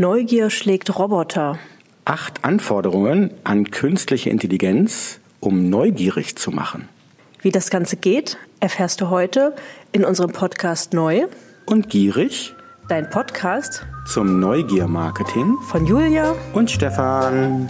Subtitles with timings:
[0.00, 1.58] Neugier schlägt Roboter.
[2.04, 6.88] Acht Anforderungen an künstliche Intelligenz, um neugierig zu machen.
[7.42, 9.56] Wie das Ganze geht, erfährst du heute
[9.90, 11.26] in unserem Podcast Neu
[11.66, 12.54] und Gierig,
[12.88, 17.68] dein Podcast zum Neugier-Marketing von Julia und Stefan.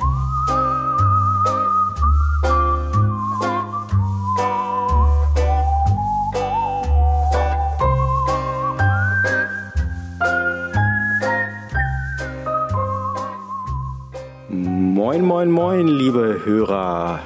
[15.18, 17.18] Moin, moin, moin, liebe Hörer.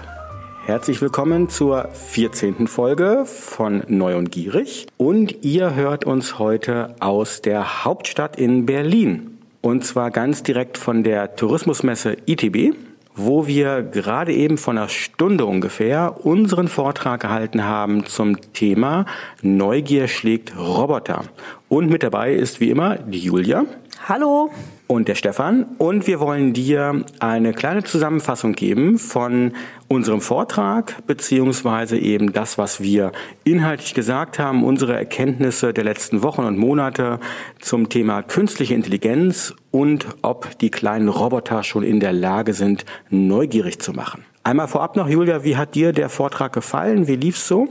[0.64, 2.66] Herzlich willkommen zur 14.
[2.66, 4.87] Folge von Neu und Gierig.
[4.96, 9.36] Und ihr hört uns heute aus der Hauptstadt in Berlin.
[9.60, 12.74] Und zwar ganz direkt von der Tourismusmesse ITB,
[13.14, 19.05] wo wir gerade eben von einer Stunde ungefähr unseren Vortrag gehalten haben zum Thema
[19.42, 21.24] Neugier schlägt Roboter.
[21.69, 23.66] Und mit dabei ist wie immer die Julia.
[24.09, 24.50] Hallo
[24.92, 25.66] und der Stefan.
[25.78, 29.53] Und wir wollen dir eine kleine Zusammenfassung geben von
[29.89, 33.12] unserem Vortrag, beziehungsweise eben das, was wir
[33.44, 37.19] inhaltlich gesagt haben, unsere Erkenntnisse der letzten Wochen und Monate
[37.61, 43.81] zum Thema künstliche Intelligenz und ob die kleinen Roboter schon in der Lage sind, neugierig
[43.81, 44.25] zu machen.
[44.44, 47.06] Einmal vorab noch, Julia, wie hat dir der Vortrag gefallen?
[47.06, 47.69] Wie lief's so?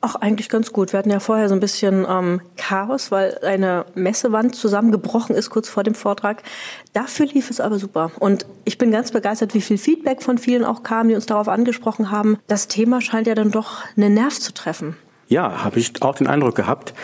[0.00, 0.92] Auch eigentlich ganz gut.
[0.92, 5.68] Wir hatten ja vorher so ein bisschen ähm, Chaos, weil eine Messewand zusammengebrochen ist kurz
[5.68, 6.42] vor dem Vortrag.
[6.92, 8.12] Dafür lief es aber super.
[8.20, 11.48] Und ich bin ganz begeistert, wie viel Feedback von vielen auch kam, die uns darauf
[11.48, 12.38] angesprochen haben.
[12.46, 14.96] Das Thema scheint ja dann doch einen Nerv zu treffen.
[15.26, 16.94] Ja, habe ich auch den Eindruck gehabt.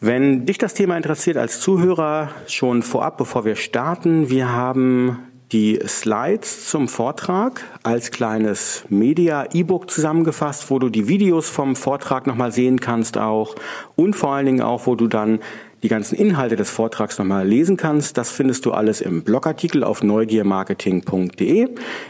[0.00, 5.18] Wenn dich das Thema interessiert als Zuhörer, schon vorab, bevor wir starten, wir haben
[5.52, 12.50] die Slides zum Vortrag als kleines Media-E-Book zusammengefasst, wo du die Videos vom Vortrag nochmal
[12.50, 13.54] sehen kannst auch
[13.94, 15.38] und vor allen Dingen auch, wo du dann
[15.82, 18.18] die ganzen Inhalte des Vortrags nochmal lesen kannst.
[18.18, 21.68] Das findest du alles im Blogartikel auf neugiermarketing.de.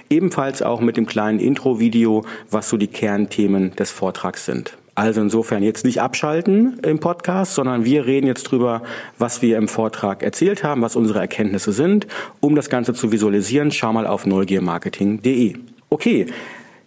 [0.09, 4.79] Ebenfalls auch mit dem kleinen Intro-Video, was so die Kernthemen des Vortrags sind.
[4.97, 8.83] Also insofern jetzt nicht abschalten im Podcast, sondern wir reden jetzt drüber,
[9.19, 12.07] was wir im Vortrag erzählt haben, was unsere Erkenntnisse sind.
[12.41, 15.55] Um das Ganze zu visualisieren, schau mal auf neugiermarketing.de.
[15.91, 16.27] Okay.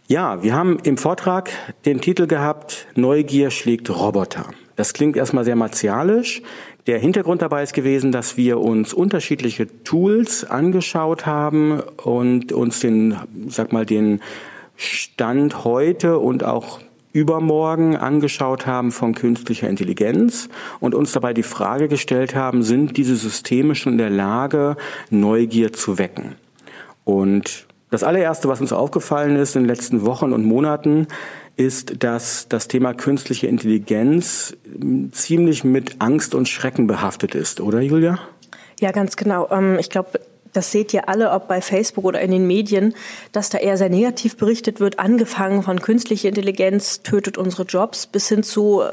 [0.08, 1.52] Ja, wir haben im Vortrag
[1.86, 4.48] den Titel gehabt, Neugier schlägt Roboter.
[4.76, 6.42] Das klingt erstmal sehr martialisch.
[6.88, 13.18] Der Hintergrund dabei ist gewesen, dass wir uns unterschiedliche Tools angeschaut haben und uns den,
[13.50, 14.22] sag mal, den
[14.78, 16.80] Stand heute und auch
[17.12, 20.50] übermorgen angeschaut haben von künstlicher Intelligenz
[20.80, 24.78] und uns dabei die Frage gestellt haben, sind diese Systeme schon in der Lage,
[25.10, 26.36] Neugier zu wecken?
[27.04, 31.08] Und das allererste, was uns aufgefallen ist in den letzten Wochen und Monaten,
[31.56, 34.56] ist, dass das Thema künstliche Intelligenz
[35.12, 38.20] ziemlich mit Angst und Schrecken behaftet ist, oder Julia?
[38.80, 39.50] Ja, ganz genau.
[39.52, 40.20] Ähm, ich glaube,
[40.54, 42.94] das seht ihr alle, ob bei Facebook oder in den Medien,
[43.32, 48.30] dass da eher sehr negativ berichtet wird, angefangen von künstliche Intelligenz tötet unsere Jobs bis
[48.30, 48.84] hin zu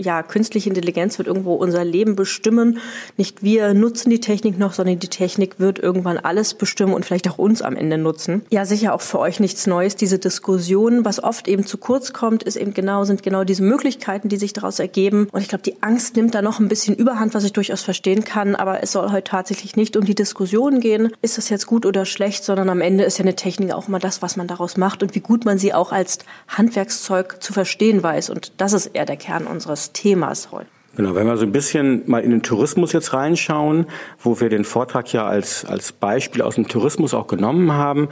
[0.00, 2.78] ja, künstliche Intelligenz wird irgendwo unser Leben bestimmen.
[3.16, 7.28] Nicht wir nutzen die Technik noch, sondern die Technik wird irgendwann alles bestimmen und vielleicht
[7.28, 8.42] auch uns am Ende nutzen.
[8.50, 9.96] Ja, sicher auch für euch nichts Neues.
[9.96, 14.28] Diese Diskussion, was oft eben zu kurz kommt, ist eben genau, sind genau diese Möglichkeiten,
[14.28, 15.28] die sich daraus ergeben.
[15.32, 18.24] Und ich glaube, die Angst nimmt da noch ein bisschen Überhand, was ich durchaus verstehen
[18.24, 18.56] kann.
[18.56, 21.12] Aber es soll heute tatsächlich nicht um die Diskussion gehen.
[21.22, 23.98] Ist das jetzt gut oder schlecht, sondern am Ende ist ja eine Technik auch immer
[23.98, 26.18] das, was man daraus macht und wie gut man sie auch als
[26.48, 28.30] Handwerkszeug zu verstehen weiß.
[28.30, 30.66] Und das ist eher der Kern unseres Themas heute.
[30.96, 33.86] Genau, wenn wir so ein bisschen mal in den Tourismus jetzt reinschauen,
[34.22, 38.08] wo wir den Vortrag ja als, als Beispiel aus dem Tourismus auch genommen haben,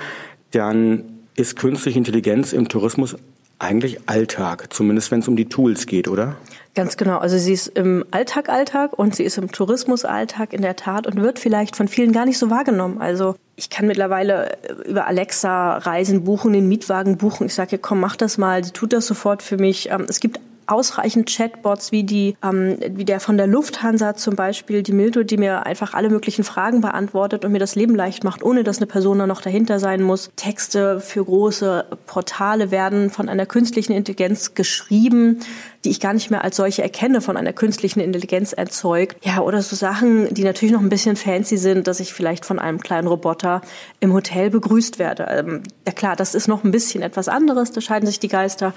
[0.53, 3.17] dann ist künstliche Intelligenz im Tourismus
[3.59, 6.37] eigentlich Alltag, zumindest wenn es um die Tools geht, oder?
[6.75, 7.19] Ganz genau.
[7.19, 11.09] Also sie ist im Alltag Alltag und sie ist im Tourismus Alltag in der Tat
[11.09, 13.01] und wird vielleicht von vielen gar nicht so wahrgenommen.
[13.01, 14.57] Also ich kann mittlerweile
[14.87, 17.49] über Alexa Reisen buchen, den Mietwagen buchen.
[17.49, 18.63] Ich sage, komm, mach das mal.
[18.63, 19.91] Sie tut das sofort für mich.
[19.91, 24.83] Ähm, es gibt ausreichend Chatbots wie die, ähm, wie der von der Lufthansa zum Beispiel,
[24.83, 28.43] die Mildo, die mir einfach alle möglichen Fragen beantwortet und mir das Leben leicht macht,
[28.43, 30.31] ohne dass eine Person da noch dahinter sein muss.
[30.37, 35.41] Texte für große Portale werden von einer künstlichen Intelligenz geschrieben
[35.85, 39.17] die ich gar nicht mehr als solche erkenne, von einer künstlichen Intelligenz erzeugt.
[39.25, 42.59] Ja, oder so Sachen, die natürlich noch ein bisschen fancy sind, dass ich vielleicht von
[42.59, 43.63] einem kleinen Roboter
[44.01, 45.27] im Hotel begrüßt werde.
[45.31, 48.75] Ähm, ja klar, das ist noch ein bisschen etwas anderes, da scheiden sich die Geister.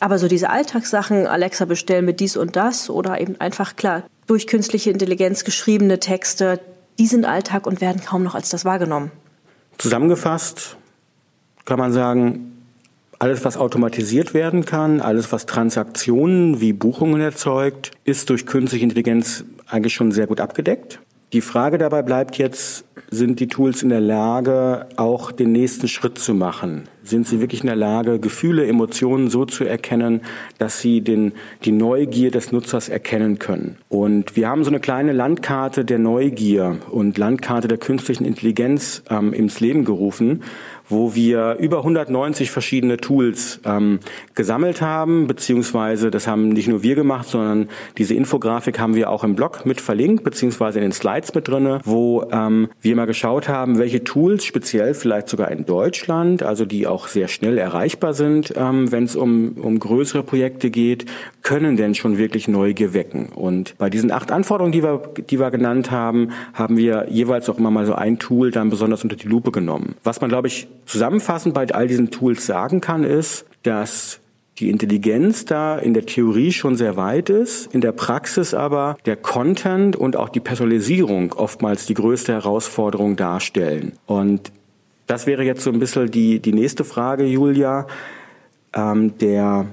[0.00, 4.46] Aber so diese Alltagssachen, Alexa bestellen mit dies und das oder eben einfach klar, durch
[4.46, 6.60] künstliche Intelligenz geschriebene Texte,
[6.98, 9.10] die sind Alltag und werden kaum noch als das wahrgenommen.
[9.78, 10.76] Zusammengefasst
[11.64, 12.52] kann man sagen,
[13.18, 19.44] alles, was automatisiert werden kann, alles, was Transaktionen wie Buchungen erzeugt, ist durch künstliche Intelligenz
[19.68, 20.98] eigentlich schon sehr gut abgedeckt.
[21.32, 26.18] Die Frage dabei bleibt jetzt, sind die Tools in der Lage, auch den nächsten Schritt
[26.18, 26.84] zu machen?
[27.04, 30.20] Sind sie wirklich in der Lage, Gefühle, Emotionen so zu erkennen,
[30.58, 31.32] dass sie den,
[31.64, 33.78] die Neugier des Nutzers erkennen können?
[33.88, 39.32] Und wir haben so eine kleine Landkarte der Neugier und Landkarte der künstlichen Intelligenz ähm,
[39.32, 40.42] ins Leben gerufen,
[40.92, 43.98] wo wir über 190 verschiedene Tools ähm,
[44.34, 47.68] gesammelt haben, beziehungsweise das haben nicht nur wir gemacht, sondern
[47.98, 51.80] diese Infografik haben wir auch im Blog mit verlinkt, beziehungsweise in den Slides mit drinne,
[51.84, 56.86] wo ähm, wir mal geschaut haben, welche Tools speziell vielleicht sogar in Deutschland, also die
[56.86, 61.06] auch sehr schnell erreichbar sind, ähm, wenn es um, um größere Projekte geht,
[61.42, 63.30] können denn schon wirklich Neugier wecken.
[63.34, 67.58] Und bei diesen acht Anforderungen, die wir, die wir genannt haben, haben wir jeweils auch
[67.58, 69.94] immer mal so ein Tool dann besonders unter die Lupe genommen.
[70.04, 74.20] Was man, glaube ich, zusammenfassend bei all diesen Tools sagen kann, ist, dass
[74.58, 79.16] die Intelligenz da in der Theorie schon sehr weit ist, in der Praxis aber der
[79.16, 83.92] Content und auch die Personalisierung oftmals die größte Herausforderung darstellen.
[84.06, 84.52] Und
[85.06, 87.86] das wäre jetzt so ein bisschen die, die nächste Frage, Julia.
[88.74, 89.66] Ähm, der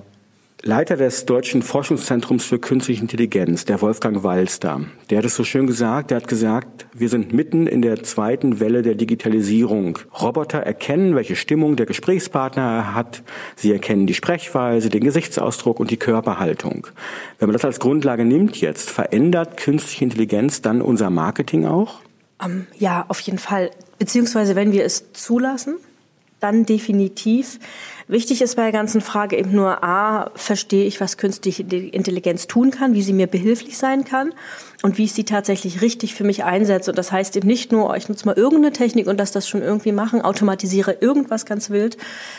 [0.61, 5.67] Leiter des Deutschen Forschungszentrums für Künstliche Intelligenz, der Wolfgang Walster, der hat es so schön
[5.67, 9.99] gesagt, der hat gesagt, wir sind mitten in der zweiten Welle der Digitalisierung.
[10.19, 13.23] Roboter erkennen, welche Stimmung der Gesprächspartner hat,
[13.55, 16.87] sie erkennen die Sprechweise, den Gesichtsausdruck und die Körperhaltung.
[17.37, 22.01] Wenn man das als Grundlage nimmt jetzt, verändert künstliche Intelligenz dann unser Marketing auch?
[22.43, 23.71] Um, ähm, ja, auf jeden Fall.
[23.97, 25.77] Beziehungsweise, wenn wir es zulassen,
[26.39, 27.59] dann definitiv.
[28.07, 32.71] Wichtig ist bei der ganzen Frage eben nur, a, verstehe ich, was künstliche Intelligenz tun
[32.71, 34.33] kann, wie sie mir behilflich sein kann
[34.81, 36.91] und wie ich sie tatsächlich richtig für mich einsetze.
[36.91, 39.61] Und das heißt eben nicht nur, ich nutze mal irgendeine Technik und lasse das schon
[39.61, 41.97] irgendwie machen, automatisiere irgendwas ganz wild,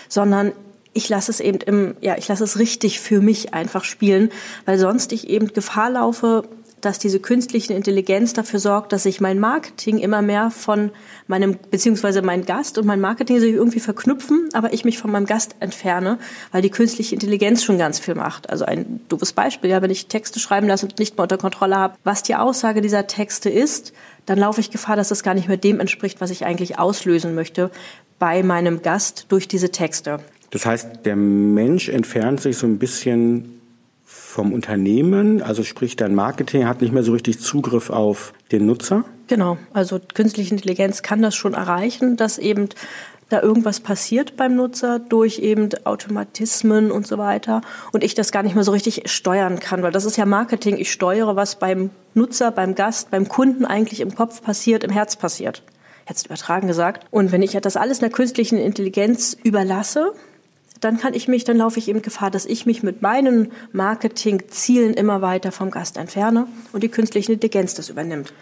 [0.09, 0.53] sondern
[0.93, 4.31] ich lasse es eben im, ja, ich lasse es richtig für mich einfach spielen,
[4.65, 6.43] weil sonst ich eben Gefahr laufe,
[6.81, 10.91] dass diese künstliche Intelligenz dafür sorgt, dass sich mein Marketing immer mehr von
[11.27, 15.27] meinem, beziehungsweise mein Gast und mein Marketing sich irgendwie verknüpfen, aber ich mich von meinem
[15.27, 16.19] Gast entferne,
[16.53, 18.51] weil die künstliche Intelligenz schon ganz viel macht.
[18.51, 21.77] Also ein doofes Beispiel, ja, wenn ich Texte schreiben lasse und nicht mehr unter Kontrolle
[21.77, 23.93] habe, was die Aussage dieser Texte ist,
[24.27, 27.35] dann laufe ich Gefahr, dass das gar nicht mehr dem entspricht, was ich eigentlich auslösen
[27.35, 27.71] möchte
[28.19, 30.21] bei meinem Gast durch diese Texte.
[30.51, 33.60] Das heißt, der Mensch entfernt sich so ein bisschen
[34.31, 39.05] vom Unternehmen, also sprich dein Marketing hat nicht mehr so richtig Zugriff auf den Nutzer?
[39.27, 42.69] Genau, also künstliche Intelligenz kann das schon erreichen, dass eben
[43.29, 47.61] da irgendwas passiert beim Nutzer durch eben Automatismen und so weiter
[47.93, 50.77] und ich das gar nicht mehr so richtig steuern kann, weil das ist ja Marketing,
[50.79, 55.17] ich steuere, was beim Nutzer, beim Gast, beim Kunden eigentlich im Kopf passiert, im Herz
[55.17, 55.63] passiert.
[56.09, 57.07] Jetzt übertragen gesagt.
[57.11, 60.13] Und wenn ich das alles einer künstlichen Intelligenz überlasse,
[60.81, 64.95] dann kann ich mich, dann laufe ich eben Gefahr, dass ich mich mit meinen Marketingzielen
[64.95, 68.33] immer weiter vom Gast entferne und die künstliche Intelligenz das übernimmt.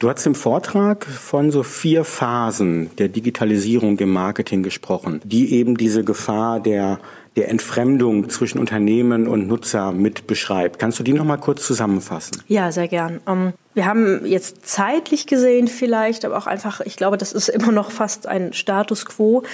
[0.00, 5.76] Du hast im Vortrag von so vier Phasen der Digitalisierung im Marketing gesprochen, die eben
[5.76, 6.98] diese Gefahr der,
[7.36, 10.80] der Entfremdung zwischen Unternehmen und Nutzer mit beschreibt.
[10.80, 12.42] Kannst du die noch mal kurz zusammenfassen?
[12.48, 13.20] Ja, sehr gern.
[13.28, 17.70] Ähm, wir haben jetzt zeitlich gesehen vielleicht, aber auch einfach, ich glaube, das ist immer
[17.70, 19.44] noch fast ein Status quo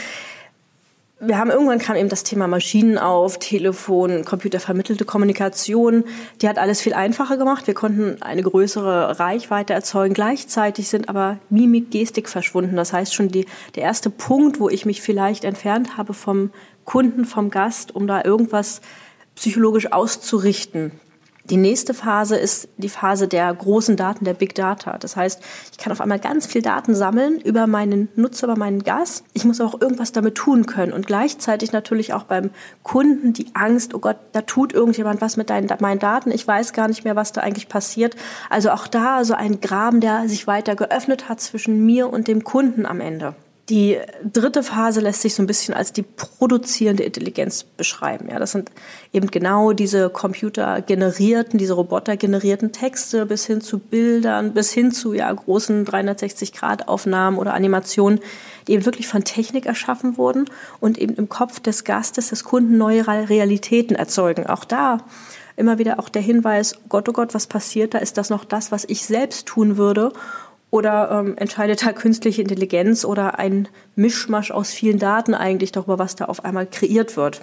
[1.20, 6.05] wir haben irgendwann kam eben das Thema Maschinen auf, Telefon, computervermittelte Kommunikation.
[6.40, 7.67] Die hat alles viel einfacher gemacht.
[7.67, 10.14] Wir konnten eine größere Reichweite erzeugen.
[10.14, 12.75] Gleichzeitig sind aber Mimik, Gestik verschwunden.
[12.75, 13.44] Das heißt schon die,
[13.75, 16.50] der erste Punkt, wo ich mich vielleicht entfernt habe vom
[16.87, 18.80] Kunden, vom Gast, um da irgendwas
[19.37, 20.92] psychologisch auszurichten.
[21.44, 24.99] Die nächste Phase ist die Phase der großen Daten, der Big Data.
[24.99, 25.40] Das heißt,
[25.73, 29.25] ich kann auf einmal ganz viel Daten sammeln über meinen Nutzer, über meinen Gast.
[29.32, 32.50] Ich muss auch irgendwas damit tun können und gleichzeitig natürlich auch beim
[32.82, 36.30] Kunden die Angst, oh Gott, da tut irgendjemand was mit deinen, meinen Daten.
[36.30, 38.16] Ich weiß gar nicht mehr, was da eigentlich passiert.
[38.50, 42.44] Also auch da so ein Graben, der sich weiter geöffnet hat zwischen mir und dem
[42.44, 43.35] Kunden am Ende.
[43.70, 48.28] Die dritte Phase lässt sich so ein bisschen als die produzierende Intelligenz beschreiben.
[48.28, 48.72] Ja, das sind
[49.12, 55.32] eben genau diese computergenerierten, diese robotergenerierten Texte bis hin zu Bildern, bis hin zu ja,
[55.32, 58.18] großen 360-Grad-Aufnahmen oder Animationen,
[58.66, 60.46] die eben wirklich von Technik erschaffen wurden
[60.80, 64.48] und eben im Kopf des Gastes, des Kunden neue Realitäten erzeugen.
[64.48, 64.98] Auch da
[65.56, 67.98] immer wieder auch der Hinweis, Gott, oh Gott, was passiert da?
[67.98, 70.12] Ist das noch das, was ich selbst tun würde?
[70.70, 76.16] Oder ähm, entscheidet da künstliche Intelligenz oder ein Mischmasch aus vielen Daten eigentlich darüber, was
[76.16, 77.42] da auf einmal kreiert wird?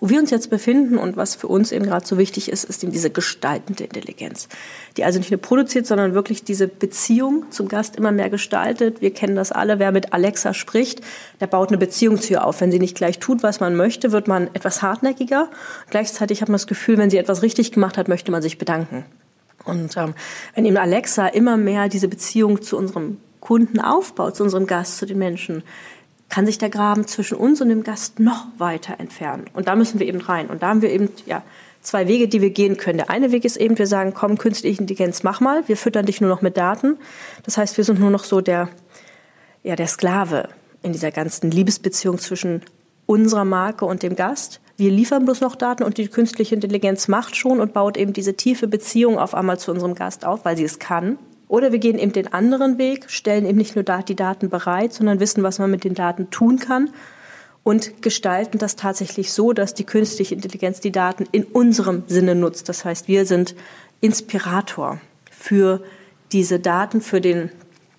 [0.00, 2.82] Wo wir uns jetzt befinden und was für uns eben gerade so wichtig ist, ist
[2.82, 4.48] eben diese gestaltende Intelligenz,
[4.96, 9.02] die also nicht nur produziert, sondern wirklich diese Beziehung zum Gast immer mehr gestaltet.
[9.02, 11.02] Wir kennen das alle, wer mit Alexa spricht,
[11.40, 12.62] der baut eine Beziehung zu ihr auf.
[12.62, 15.50] Wenn sie nicht gleich tut, was man möchte, wird man etwas hartnäckiger.
[15.90, 19.04] Gleichzeitig hat man das Gefühl, wenn sie etwas richtig gemacht hat, möchte man sich bedanken.
[19.64, 20.14] Und ähm,
[20.54, 25.06] wenn eben Alexa immer mehr diese Beziehung zu unserem Kunden aufbaut, zu unserem Gast, zu
[25.06, 25.62] den Menschen,
[26.28, 29.46] kann sich der Graben zwischen uns und dem Gast noch weiter entfernen.
[29.52, 30.46] Und da müssen wir eben rein.
[30.46, 31.42] Und da haben wir eben ja,
[31.82, 32.98] zwei Wege, die wir gehen können.
[32.98, 35.66] Der eine Weg ist eben, wir sagen, komm, künstliche Intelligenz, mach mal.
[35.66, 36.98] Wir füttern dich nur noch mit Daten.
[37.44, 38.68] Das heißt, wir sind nur noch so der,
[39.62, 40.48] ja, der Sklave
[40.82, 42.62] in dieser ganzen Liebesbeziehung zwischen
[43.06, 44.60] unserer Marke und dem Gast.
[44.80, 48.32] Wir liefern bloß noch Daten und die künstliche Intelligenz macht schon und baut eben diese
[48.32, 51.18] tiefe Beziehung auf einmal zu unserem Gast auf, weil sie es kann.
[51.48, 55.20] Oder wir gehen eben den anderen Weg, stellen eben nicht nur die Daten bereit, sondern
[55.20, 56.88] wissen, was man mit den Daten tun kann
[57.62, 62.70] und gestalten das tatsächlich so, dass die künstliche Intelligenz die Daten in unserem Sinne nutzt.
[62.70, 63.54] Das heißt, wir sind
[64.00, 64.98] Inspirator
[65.30, 65.82] für
[66.32, 67.50] diese Daten, für den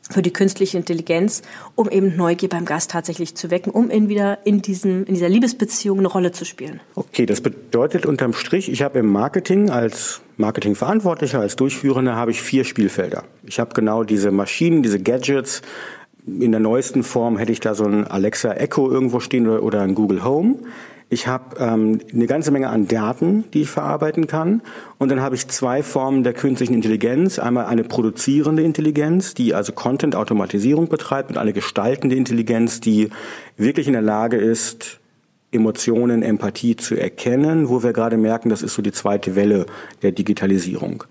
[0.10, 1.41] für die künstliche Intelligenz,
[1.75, 5.29] um eben Neugier beim Gast tatsächlich zu wecken, um ihn wieder in, diesem, in dieser
[5.29, 6.79] Liebesbeziehung eine Rolle zu spielen.
[6.96, 12.41] Okay, das bedeutet unterm Strich, ich habe im Marketing als Marketingverantwortlicher, als Durchführender, habe ich
[12.41, 13.24] vier Spielfelder.
[13.46, 15.62] Ich habe genau diese Maschinen, diese Gadgets.
[16.25, 19.81] In der neuesten Form hätte ich da so ein Alexa Echo irgendwo stehen oder, oder
[19.81, 20.60] ein Google Home.
[21.13, 24.62] Ich habe ähm, eine ganze Menge an Daten, die ich verarbeiten kann.
[24.98, 27.38] Und dann habe ich zwei Formen der künstlichen Intelligenz.
[27.38, 33.10] Einmal eine produzierende Intelligenz, die also Content-Automatisierung betreibt und eine gestaltende Intelligenz, die
[33.58, 35.01] wirklich in der Lage ist,
[35.51, 39.65] Emotionen, Empathie zu erkennen, wo wir gerade merken, das ist so die zweite Welle
[40.03, 41.03] der Digitalisierung.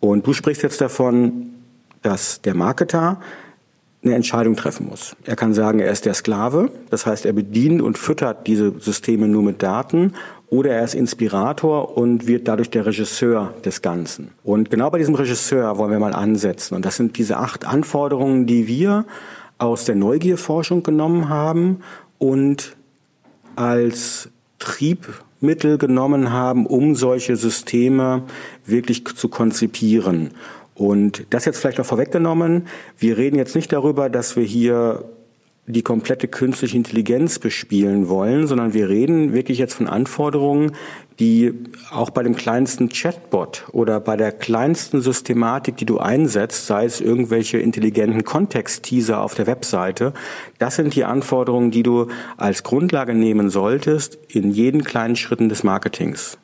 [0.00, 1.50] Und du sprichst jetzt davon,
[2.00, 3.20] dass der Marketer
[4.04, 5.16] eine Entscheidung treffen muss.
[5.24, 9.28] Er kann sagen, er ist der Sklave, das heißt, er bedient und füttert diese Systeme
[9.28, 10.14] nur mit Daten,
[10.48, 14.32] oder er ist Inspirator und wird dadurch der Regisseur des Ganzen.
[14.44, 16.74] Und genau bei diesem Regisseur wollen wir mal ansetzen.
[16.74, 19.06] Und das sind diese acht Anforderungen, die wir
[19.56, 21.78] aus der Neugierforschung genommen haben
[22.18, 22.76] und
[23.56, 24.28] als
[24.58, 28.24] Triebmittel genommen haben, um solche Systeme
[28.66, 30.32] wirklich zu konzipieren.
[30.74, 32.66] Und das jetzt vielleicht noch vorweggenommen.
[32.98, 35.04] Wir reden jetzt nicht darüber, dass wir hier
[35.66, 40.72] die komplette künstliche Intelligenz bespielen wollen, sondern wir reden wirklich jetzt von Anforderungen,
[41.20, 41.54] die
[41.92, 47.00] auch bei dem kleinsten Chatbot oder bei der kleinsten Systematik, die du einsetzt, sei es
[47.00, 50.14] irgendwelche intelligenten Kontextteaser auf der Webseite,
[50.58, 55.62] das sind die Anforderungen, die du als Grundlage nehmen solltest in jeden kleinen Schritten des
[55.62, 56.38] Marketings.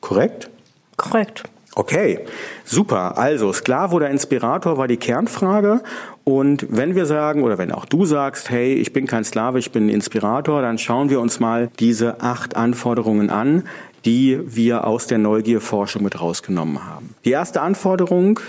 [0.00, 0.48] Korrekt?
[0.96, 1.42] Korrekt.
[1.74, 2.18] Okay,
[2.64, 3.16] super.
[3.16, 5.80] Also Sklave oder Inspirator war die Kernfrage.
[6.22, 9.72] Und wenn wir sagen, oder wenn auch du sagst, hey, ich bin kein Sklave, ich
[9.72, 13.64] bin Inspirator, dann schauen wir uns mal diese acht Anforderungen an,
[14.04, 17.14] die wir aus der Neugierforschung mit rausgenommen haben.
[17.24, 18.40] Die erste Anforderung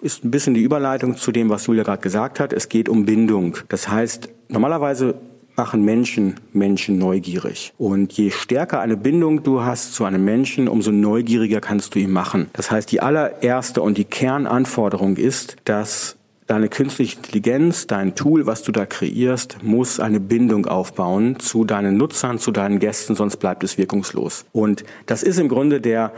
[0.00, 2.52] ist ein bisschen die Überleitung zu dem, was Julia gerade gesagt hat.
[2.52, 3.56] Es geht um Bindung.
[3.68, 5.14] Das heißt, normalerweise
[5.56, 7.72] machen Menschen Menschen neugierig.
[7.78, 12.10] Und je stärker eine Bindung du hast zu einem Menschen, umso neugieriger kannst du ihn
[12.10, 12.50] machen.
[12.52, 18.62] Das heißt, die allererste und die Kernanforderung ist, dass deine künstliche Intelligenz, dein Tool, was
[18.62, 23.64] du da kreierst, muss eine Bindung aufbauen zu deinen Nutzern, zu deinen Gästen, sonst bleibt
[23.64, 24.44] es wirkungslos.
[24.52, 26.12] Und das ist im Grunde der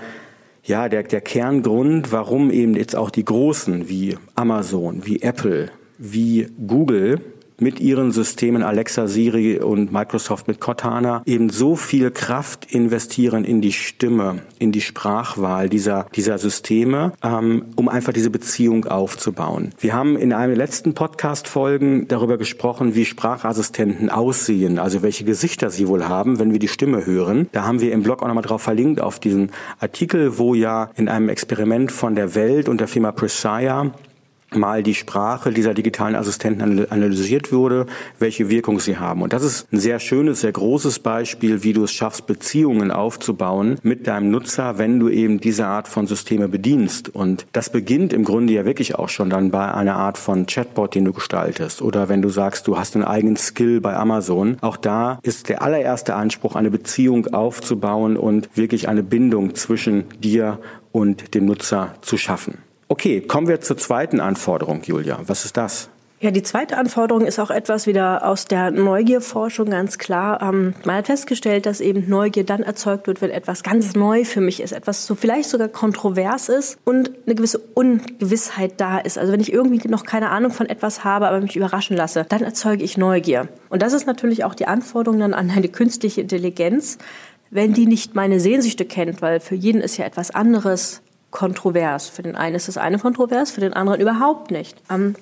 [0.64, 6.48] ja, der, der Kerngrund, warum eben jetzt auch die Großen wie Amazon, wie Apple, wie
[6.66, 7.20] Google
[7.58, 13.60] mit ihren Systemen Alexa, Siri und Microsoft mit Cortana eben so viel Kraft investieren in
[13.60, 19.70] die Stimme, in die Sprachwahl dieser, dieser Systeme, ähm, um einfach diese Beziehung aufzubauen.
[19.78, 25.70] Wir haben in einem der letzten Podcast-Folgen darüber gesprochen, wie Sprachassistenten aussehen, also welche Gesichter
[25.70, 27.48] sie wohl haben, wenn wir die Stimme hören.
[27.52, 31.08] Da haben wir im Blog auch nochmal drauf verlinkt auf diesen Artikel, wo ja in
[31.08, 33.92] einem Experiment von der Welt und der Firma Presaya
[34.56, 37.86] mal die Sprache dieser digitalen Assistenten analysiert wurde,
[38.18, 39.22] welche Wirkung sie haben.
[39.22, 43.78] Und das ist ein sehr schönes, sehr großes Beispiel, wie du es schaffst, Beziehungen aufzubauen
[43.82, 47.08] mit deinem Nutzer, wenn du eben diese Art von Systeme bedienst.
[47.08, 50.94] Und das beginnt im Grunde ja wirklich auch schon dann bei einer Art von Chatbot,
[50.94, 51.82] den du gestaltest.
[51.82, 54.56] Oder wenn du sagst, du hast einen eigenen Skill bei Amazon.
[54.60, 60.58] Auch da ist der allererste Anspruch, eine Beziehung aufzubauen und wirklich eine Bindung zwischen dir
[60.92, 62.65] und dem Nutzer zu schaffen.
[62.88, 65.18] Okay, kommen wir zur zweiten Anforderung, Julia.
[65.26, 65.88] Was ist das?
[66.18, 70.40] Ja, die zweite Anforderung ist auch etwas wieder aus der Neugierforschung ganz klar.
[70.40, 74.40] Ähm, man hat festgestellt, dass eben Neugier dann erzeugt wird, wenn etwas ganz neu für
[74.40, 79.18] mich ist, etwas so vielleicht sogar kontrovers ist und eine gewisse Ungewissheit da ist.
[79.18, 82.42] Also wenn ich irgendwie noch keine Ahnung von etwas habe, aber mich überraschen lasse, dann
[82.42, 83.48] erzeuge ich Neugier.
[83.68, 86.96] Und das ist natürlich auch die Anforderung dann an eine künstliche Intelligenz,
[87.50, 91.02] wenn die nicht meine Sehnsüchte kennt, weil für jeden ist ja etwas anderes
[91.36, 92.08] kontrovers.
[92.08, 94.76] Für den einen ist das eine kontrovers, für den anderen überhaupt nicht.
[94.90, 95.14] Ähm,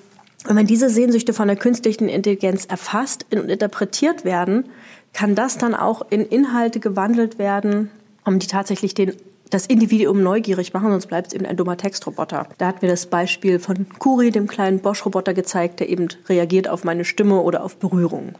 [0.45, 4.65] wenn man diese Sehnsüchte von der künstlichen Intelligenz erfasst und interpretiert werden,
[5.11, 7.91] kann das dann auch in Inhalte gewandelt werden,
[8.23, 9.13] um die tatsächlich den
[9.51, 12.47] das Individuum neugierig machen, sonst bleibt es eben ein dummer Textroboter.
[12.57, 16.83] Da hat mir das Beispiel von Kuri, dem kleinen Bosch-Roboter, gezeigt, der eben reagiert auf
[16.83, 18.33] meine Stimme oder auf Berührung.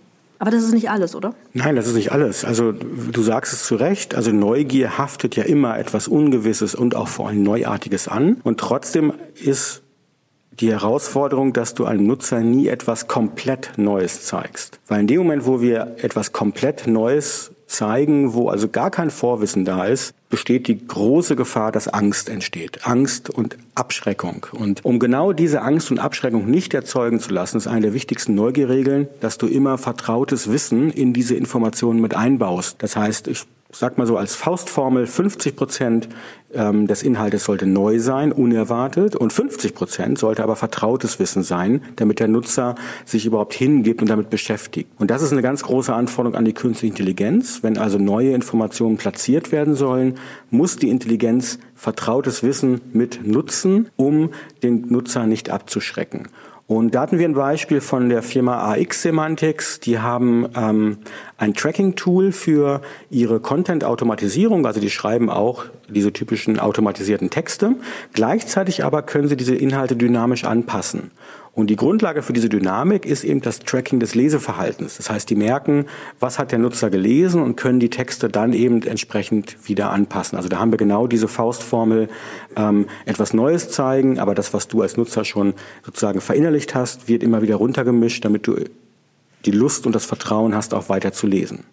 [0.45, 1.33] Aber das ist nicht alles, oder?
[1.53, 2.45] Nein, das ist nicht alles.
[2.45, 4.13] Also du sagst es zu Recht.
[4.13, 8.41] Also Neugier haftet ja immer etwas Ungewisses und auch vor allem Neuartiges an.
[8.43, 9.11] Und trotzdem
[9.43, 9.81] ist
[10.59, 14.79] die Herausforderung, dass du einem Nutzer nie etwas komplett Neues zeigst.
[14.87, 19.65] Weil in dem Moment, wo wir etwas komplett Neues zeigen, wo also gar kein Vorwissen
[19.65, 22.85] da ist, besteht die große Gefahr, dass Angst entsteht.
[22.85, 24.45] Angst und Abschreckung.
[24.51, 28.35] Und um genau diese Angst und Abschreckung nicht erzeugen zu lassen, ist eine der wichtigsten
[28.35, 32.75] Neugierregeln, dass du immer vertrautes Wissen in diese Informationen mit einbaust.
[32.79, 33.45] Das heißt, ich
[33.77, 36.09] sag mal so als Faustformel, 50 Prozent
[36.53, 41.81] ähm, des Inhaltes sollte neu sein, unerwartet, und 50 Prozent sollte aber vertrautes Wissen sein,
[41.97, 44.89] damit der Nutzer sich überhaupt hingibt und damit beschäftigt.
[44.97, 47.63] Und das ist eine ganz große Anforderung an die künstliche Intelligenz.
[47.63, 50.15] Wenn also neue Informationen platziert werden sollen,
[50.49, 54.29] muss die Intelligenz vertrautes Wissen mit nutzen, um
[54.63, 56.29] den Nutzer nicht abzuschrecken.
[56.67, 59.79] Und da hatten wir ein Beispiel von der Firma AX Semantics.
[59.81, 60.97] Die haben ähm,
[61.37, 62.81] ein Tracking-Tool für
[63.11, 64.65] ihre Content-Automatisierung.
[64.65, 67.75] Also die schreiben auch diese typischen automatisierten Texte.
[68.13, 71.11] Gleichzeitig aber können sie diese Inhalte dynamisch anpassen.
[71.55, 74.97] Und die Grundlage für diese Dynamik ist eben das Tracking des Leseverhaltens.
[74.97, 75.85] Das heißt, die merken,
[76.19, 80.35] was hat der Nutzer gelesen und können die Texte dann eben entsprechend wieder anpassen.
[80.35, 82.09] Also da haben wir genau diese Faustformel,
[82.57, 85.53] ähm, etwas Neues zeigen, aber das, was du als Nutzer schon
[85.85, 88.57] sozusagen verinnerlicht hast, wird immer wieder runtergemischt, damit du
[89.45, 91.63] die Lust und das Vertrauen hast, auch weiter zu lesen.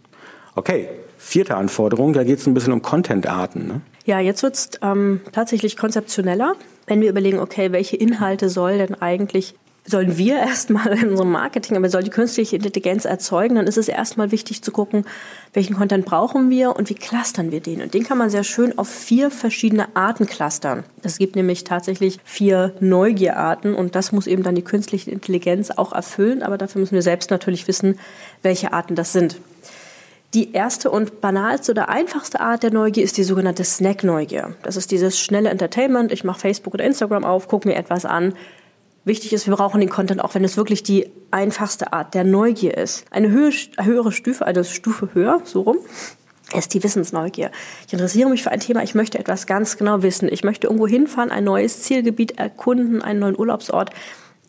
[0.54, 3.66] Okay, vierte Anforderung, da geht es ein bisschen um Content-Arten.
[3.66, 3.80] Ne?
[4.04, 6.54] Ja, jetzt wird's ähm, tatsächlich konzeptioneller,
[6.86, 11.76] wenn wir überlegen, okay, welche Inhalte soll denn eigentlich sollen wir erstmal in unserem Marketing,
[11.76, 15.04] aber soll die künstliche Intelligenz erzeugen, dann ist es erstmal wichtig zu gucken,
[15.52, 17.82] welchen Content brauchen wir und wie clustern wir den.
[17.82, 20.84] Und den kann man sehr schön auf vier verschiedene Arten clustern.
[21.02, 25.92] Es gibt nämlich tatsächlich vier Neugierarten und das muss eben dann die künstliche Intelligenz auch
[25.92, 27.98] erfüllen, aber dafür müssen wir selbst natürlich wissen,
[28.42, 29.36] welche Arten das sind.
[30.34, 34.54] Die erste und banalste oder einfachste Art der Neugier ist die sogenannte Snack-Neugier.
[34.62, 36.10] Das ist dieses schnelle Entertainment.
[36.10, 38.32] Ich mache Facebook oder Instagram auf, gucke mir etwas an,
[39.04, 42.76] Wichtig ist, wir brauchen den Content auch, wenn es wirklich die einfachste Art der Neugier
[42.76, 43.04] ist.
[43.10, 45.78] Eine höhere Stufe, also Stufe höher, so rum,
[46.54, 47.50] ist die Wissensneugier.
[47.86, 50.28] Ich interessiere mich für ein Thema, ich möchte etwas ganz genau wissen.
[50.30, 53.90] Ich möchte irgendwo hinfahren, ein neues Zielgebiet erkunden, einen neuen Urlaubsort.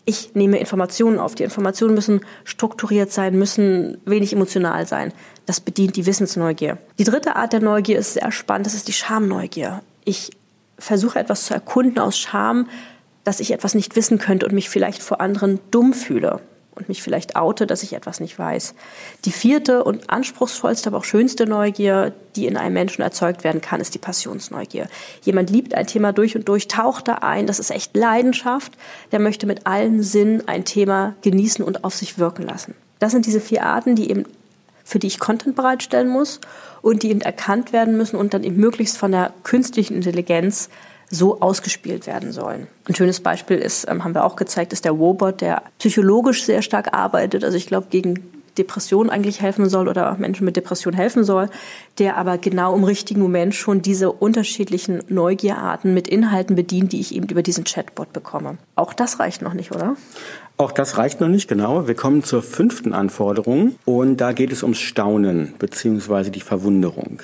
[0.05, 1.33] Ich nehme Informationen auf.
[1.33, 5.13] Die Informationen müssen strukturiert sein, müssen wenig emotional sein.
[5.45, 6.77] Das bedient die Wissensneugier.
[6.99, 9.81] Die dritte Art der Neugier ist sehr spannend, das ist die Schamneugier.
[10.05, 10.31] Ich
[10.77, 12.67] versuche etwas zu erkunden aus Scham,
[13.23, 16.41] dass ich etwas nicht wissen könnte und mich vielleicht vor anderen dumm fühle
[16.75, 18.73] und mich vielleicht oute, dass ich etwas nicht weiß.
[19.25, 23.79] Die vierte und anspruchsvollste, aber auch schönste Neugier, die in einem Menschen erzeugt werden kann,
[23.79, 24.88] ist die Passionsneugier.
[25.21, 28.73] Jemand liebt ein Thema durch und durch, taucht da ein, das ist echt Leidenschaft,
[29.12, 32.73] der möchte mit allen Sinnen ein Thema genießen und auf sich wirken lassen.
[32.99, 34.25] Das sind diese vier Arten, die eben
[34.83, 36.41] für die ich Content bereitstellen muss
[36.81, 40.69] und die eben erkannt werden müssen und dann eben möglichst von der künstlichen Intelligenz
[41.13, 42.67] so ausgespielt werden sollen.
[42.86, 46.62] Ein schönes Beispiel ist, ähm, haben wir auch gezeigt, ist der Wobot, der psychologisch sehr
[46.62, 47.43] stark arbeitet.
[47.43, 48.15] Also ich glaube, gegen
[48.58, 51.49] Depression eigentlich helfen soll oder Menschen mit Depression helfen soll,
[51.97, 57.15] der aber genau im richtigen Moment schon diese unterschiedlichen Neugierarten mit Inhalten bedient, die ich
[57.15, 58.58] eben über diesen Chatbot bekomme.
[58.76, 59.95] Auch das reicht noch nicht, oder?
[60.58, 61.88] Auch das reicht noch nicht, genau.
[61.88, 67.21] Wir kommen zur fünften Anforderung und da geht es ums Staunen beziehungsweise die Verwunderung.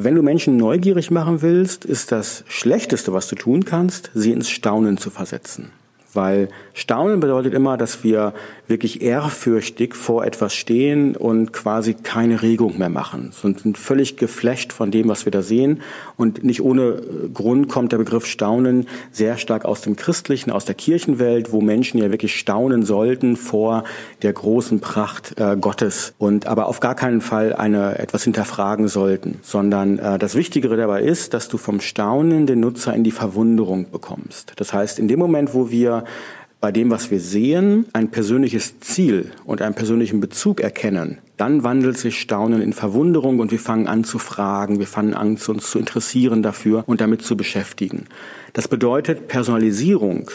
[0.00, 4.48] Wenn du Menschen neugierig machen willst, ist das Schlechteste, was du tun kannst, sie ins
[4.48, 5.72] Staunen zu versetzen.
[6.14, 8.32] Weil Staunen bedeutet immer, dass wir
[8.66, 14.90] wirklich ehrfürchtig vor etwas stehen und quasi keine Regung mehr machen, sind völlig geflasht von
[14.90, 15.80] dem, was wir da sehen.
[16.16, 20.74] Und nicht ohne Grund kommt der Begriff Staunen sehr stark aus dem Christlichen, aus der
[20.74, 23.84] Kirchenwelt, wo Menschen ja wirklich staunen sollten vor
[24.22, 29.38] der großen Pracht äh, Gottes und aber auf gar keinen Fall eine etwas hinterfragen sollten,
[29.42, 33.90] sondern äh, das Wichtigere dabei ist, dass du vom Staunen den Nutzer in die Verwunderung
[33.90, 34.52] bekommst.
[34.56, 35.97] Das heißt, in dem Moment, wo wir
[36.60, 41.96] bei dem, was wir sehen, ein persönliches Ziel und einen persönlichen Bezug erkennen, dann wandelt
[41.98, 45.78] sich Staunen in Verwunderung und wir fangen an zu fragen, wir fangen an, uns zu
[45.78, 48.06] interessieren dafür und damit zu beschäftigen.
[48.54, 50.30] Das bedeutet, Personalisierung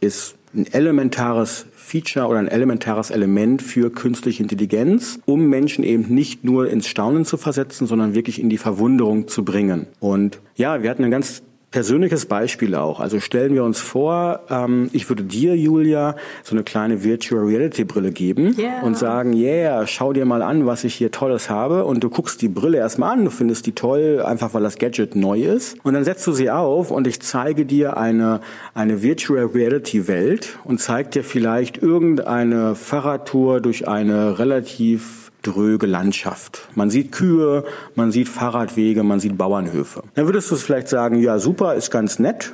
[0.00, 6.44] ist ein elementares Feature oder ein elementares Element für künstliche Intelligenz, um Menschen eben nicht
[6.44, 9.86] nur ins Staunen zu versetzen, sondern wirklich in die Verwunderung zu bringen.
[10.00, 12.98] Und ja, wir hatten ein ganz persönliches Beispiel auch.
[12.98, 17.84] Also stellen wir uns vor, ähm, ich würde dir, Julia, so eine kleine Virtual Reality
[17.84, 18.82] Brille geben yeah.
[18.82, 21.84] und sagen, yeah, schau dir mal an, was ich hier Tolles habe.
[21.84, 25.14] Und du guckst die Brille erstmal an, du findest die toll, einfach weil das Gadget
[25.14, 25.76] neu ist.
[25.84, 28.40] Und dann setzt du sie auf und ich zeige dir eine,
[28.72, 36.68] eine Virtual Reality Welt und zeige dir vielleicht irgendeine Fahrradtour durch eine relativ dröge Landschaft.
[36.74, 40.02] Man sieht Kühe, man sieht Fahrradwege, man sieht Bauernhöfe.
[40.14, 42.52] Dann würdest du es vielleicht sagen, ja super, ist ganz nett,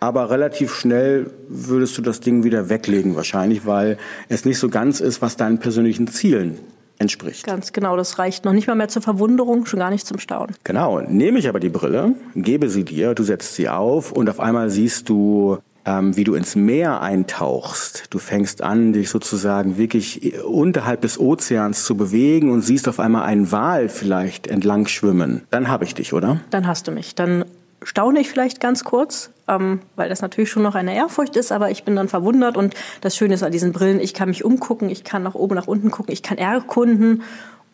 [0.00, 5.00] aber relativ schnell würdest du das Ding wieder weglegen wahrscheinlich, weil es nicht so ganz
[5.00, 6.58] ist, was deinen persönlichen Zielen
[6.98, 7.44] entspricht.
[7.44, 10.54] Ganz genau, das reicht noch nicht mal mehr zur Verwunderung, schon gar nicht zum Staunen.
[10.64, 14.40] Genau, nehme ich aber die Brille, gebe sie dir, du setzt sie auf und auf
[14.40, 18.04] einmal siehst du ähm, wie du ins Meer eintauchst.
[18.10, 23.22] Du fängst an, dich sozusagen wirklich unterhalb des Ozeans zu bewegen und siehst auf einmal
[23.22, 25.42] einen Wal vielleicht entlang schwimmen.
[25.50, 26.40] Dann habe ich dich, oder?
[26.50, 27.14] Dann hast du mich.
[27.14, 27.44] Dann
[27.82, 31.70] staune ich vielleicht ganz kurz, ähm, weil das natürlich schon noch eine Ehrfurcht ist, aber
[31.70, 34.90] ich bin dann verwundert und das Schöne ist an diesen Brillen, ich kann mich umgucken,
[34.90, 37.22] ich kann nach oben, nach unten gucken, ich kann erkunden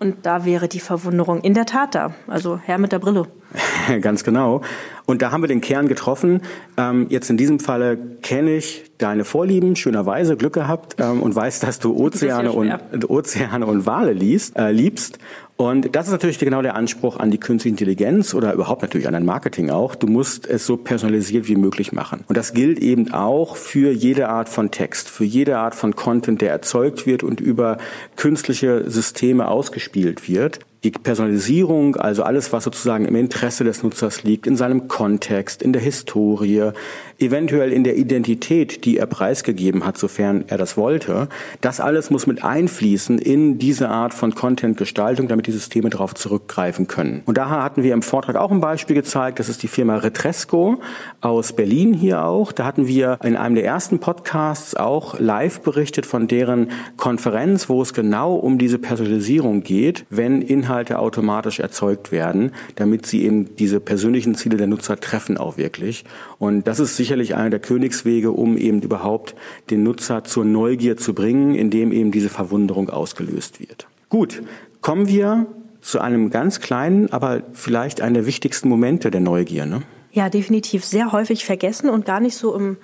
[0.03, 2.13] und da wäre die Verwunderung in der Tat da.
[2.27, 3.29] Also Herr mit der Brille.
[4.01, 4.63] Ganz genau.
[5.07, 6.43] Und da haben wir den Kern getroffen.
[6.77, 11.61] Ähm, jetzt in diesem Falle kenne ich deine Vorlieben, schönerweise Glück gehabt ähm, und weiß,
[11.61, 15.21] dass du Ozeane und Ozeane und Wale liest, äh, liebst.
[15.63, 19.13] Und das ist natürlich genau der Anspruch an die künstliche Intelligenz oder überhaupt natürlich an
[19.13, 19.95] dein Marketing auch.
[19.95, 22.25] Du musst es so personalisiert wie möglich machen.
[22.27, 26.41] Und das gilt eben auch für jede Art von Text, für jede Art von Content,
[26.41, 27.79] der erzeugt wird und über
[28.17, 34.49] künstliche Systeme ausgespielt wird die Personalisierung, also alles, was sozusagen im Interesse des Nutzers liegt,
[34.49, 36.73] in seinem Kontext, in der Historie,
[37.21, 41.29] eventuell in der Identität, die er preisgegeben hat, sofern er das wollte,
[41.61, 46.89] das alles muss mit einfließen in diese Art von Content-Gestaltung, damit die Systeme darauf zurückgreifen
[46.89, 47.23] können.
[47.27, 50.81] Und daher hatten wir im Vortrag auch ein Beispiel gezeigt, das ist die Firma Retresco
[51.21, 52.51] aus Berlin hier auch.
[52.51, 57.83] Da hatten wir in einem der ersten Podcasts auch live berichtet von deren Konferenz, wo
[57.83, 63.57] es genau um diese Personalisierung geht, wenn Inhalte Inhalte automatisch erzeugt werden, damit sie eben
[63.57, 66.07] diese persönlichen Ziele der Nutzer treffen auch wirklich.
[66.39, 69.35] Und das ist sicherlich einer der Königswege, um eben überhaupt
[69.69, 73.87] den Nutzer zur Neugier zu bringen, indem eben diese Verwunderung ausgelöst wird.
[74.09, 74.43] Gut,
[74.81, 75.47] kommen wir
[75.83, 79.67] zu einem ganz kleinen, aber vielleicht einer der wichtigsten Momente der Neugier.
[79.67, 79.83] Ne?
[80.11, 82.79] Ja, definitiv sehr häufig vergessen und gar nicht so im,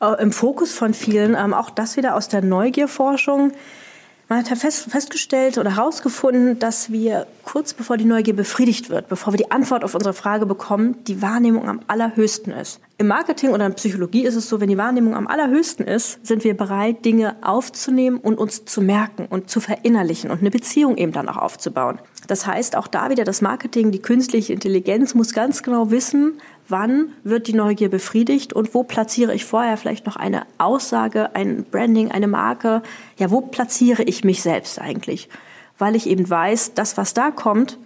[0.00, 1.36] äh, im Fokus von vielen.
[1.38, 3.52] Ähm, auch das wieder aus der Neugierforschung.
[4.32, 9.34] Man hat fest, festgestellt oder herausgefunden, dass wir kurz bevor die Neugier befriedigt wird, bevor
[9.34, 12.80] wir die Antwort auf unsere Frage bekommen, die Wahrnehmung am allerhöchsten ist.
[12.96, 16.44] Im Marketing oder in Psychologie ist es so, wenn die Wahrnehmung am allerhöchsten ist, sind
[16.44, 21.12] wir bereit, Dinge aufzunehmen und uns zu merken und zu verinnerlichen und eine Beziehung eben
[21.12, 21.98] dann auch aufzubauen.
[22.26, 26.40] Das heißt, auch da wieder das Marketing, die künstliche Intelligenz muss ganz genau wissen,
[26.72, 31.64] wann wird die Neugier befriedigt und wo platziere ich vorher vielleicht noch eine Aussage, ein
[31.70, 32.82] Branding, eine Marke.
[33.16, 35.28] Ja, wo platziere ich mich selbst eigentlich?
[35.78, 37.78] Weil ich eben weiß, das, was da kommt,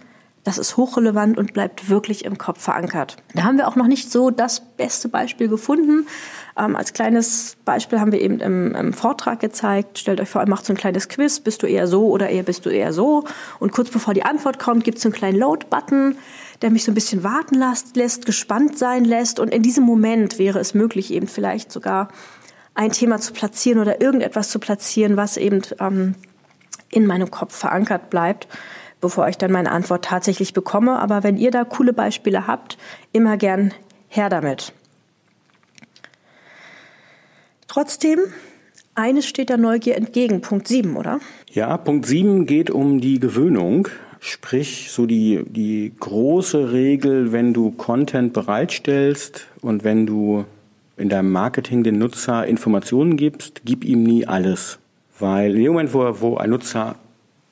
[0.47, 3.17] das ist hochrelevant und bleibt wirklich im Kopf verankert.
[3.35, 6.07] Da haben wir auch noch nicht so das beste Beispiel gefunden.
[6.57, 10.65] Ähm, als kleines Beispiel haben wir eben im, im, Vortrag gezeigt, stellt euch vor, macht
[10.65, 13.25] so ein kleines Quiz, bist du eher so oder eher bist du eher so?
[13.59, 16.15] Und kurz bevor die Antwort kommt, gibt es so einen kleinen Load-Button
[16.61, 19.39] der mich so ein bisschen warten lässt, lässt, gespannt sein lässt.
[19.39, 22.09] Und in diesem Moment wäre es möglich, eben vielleicht sogar
[22.73, 26.15] ein Thema zu platzieren oder irgendetwas zu platzieren, was eben ähm,
[26.89, 28.47] in meinem Kopf verankert bleibt,
[29.01, 30.99] bevor ich dann meine Antwort tatsächlich bekomme.
[30.99, 32.77] Aber wenn ihr da coole Beispiele habt,
[33.11, 33.73] immer gern
[34.07, 34.73] her damit.
[37.67, 38.19] Trotzdem,
[38.95, 41.19] eines steht der Neugier entgegen, Punkt 7, oder?
[41.51, 43.89] Ja, Punkt 7 geht um die Gewöhnung.
[44.19, 50.45] Sprich, so die, die große Regel, wenn du Content bereitstellst und wenn du
[50.97, 54.79] in deinem Marketing den Nutzer Informationen gibst, gib ihm nie alles.
[55.19, 56.95] Weil in dem Moment, wo, wo ein Nutzer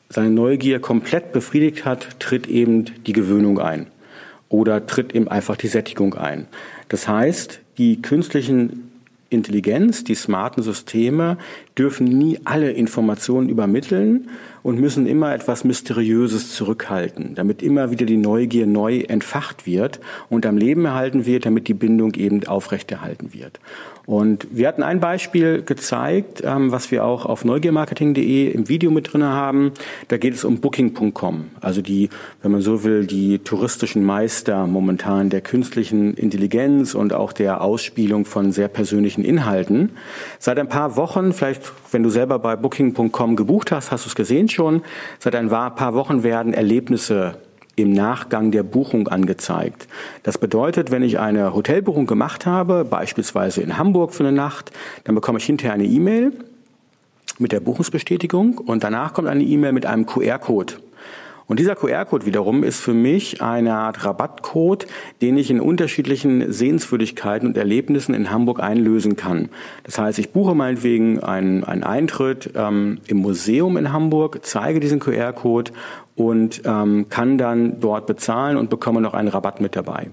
[0.10, 3.88] seine Neugier komplett befriedigt hat, tritt eben die Gewöhnung ein.
[4.50, 6.48] Oder tritt eben einfach die Sättigung ein.
[6.90, 8.92] Das heißt, die künstlichen
[9.30, 11.38] Intelligenz, die smarten Systeme
[11.78, 14.30] dürfen nie alle Informationen übermitteln
[14.66, 20.44] und müssen immer etwas Mysteriöses zurückhalten, damit immer wieder die Neugier neu entfacht wird und
[20.48, 23.60] am Leben erhalten wird, damit die Bindung eben aufrechterhalten wird.
[24.08, 29.14] Und wir hatten ein Beispiel gezeigt, ähm, was wir auch auf neugiermarketing.de im Video mit
[29.14, 29.72] drin haben.
[30.08, 32.10] Da geht es um Booking.com, also die,
[32.42, 38.26] wenn man so will, die touristischen Meister momentan der künstlichen Intelligenz und auch der Ausspielung
[38.26, 39.92] von sehr persönlichen Inhalten.
[40.40, 44.16] Seit ein paar Wochen, vielleicht wenn du selber bei Booking.com gebucht hast, hast du es
[44.16, 44.82] gesehen schon,
[45.20, 47.38] seit ein paar Wochen werden Erlebnisse
[47.76, 49.88] im Nachgang der Buchung angezeigt.
[50.24, 54.72] Das bedeutet, wenn ich eine Hotelbuchung gemacht habe, beispielsweise in Hamburg für eine Nacht,
[55.04, 56.32] dann bekomme ich hinterher eine E-Mail
[57.38, 60.76] mit der Buchungsbestätigung und danach kommt eine E-Mail mit einem QR-Code.
[61.48, 64.88] Und dieser QR-Code wiederum ist für mich eine Art Rabattcode,
[65.22, 69.50] den ich in unterschiedlichen Sehenswürdigkeiten und Erlebnissen in Hamburg einlösen kann.
[69.84, 75.00] Das heißt, ich buche meinetwegen einen, einen Eintritt ähm, im Museum in Hamburg, zeige diesen
[75.00, 75.72] QR-Code
[76.16, 80.10] und ähm, kann dann dort bezahlen und bekomme noch einen Rabatt mit dabei.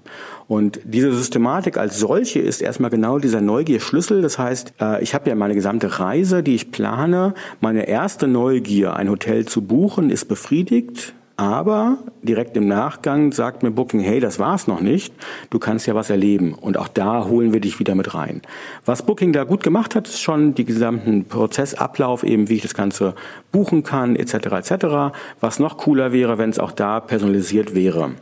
[0.49, 4.21] Und diese Systematik als solche ist erstmal genau dieser Neugier-Schlüssel.
[4.21, 7.35] Das heißt, äh, ich habe ja meine gesamte Reise, die ich plane.
[7.61, 11.15] Meine erste Neugier, ein Hotel zu buchen, ist befriedigt.
[11.37, 15.15] Aber direkt im Nachgang sagt mir Booking, hey, das war's noch nicht.
[15.51, 16.55] Du kannst ja was erleben.
[16.55, 18.43] Und auch da holen wir dich wieder mit rein.
[18.85, 22.75] Was Booking da gut gemacht hat, ist schon die gesamten Prozessablauf, eben wie ich das
[22.75, 23.15] Ganze
[23.51, 24.35] buchen kann, etc.
[24.35, 25.17] etc.
[25.41, 28.13] Was noch cooler wäre, wenn es auch da personalisiert wäre.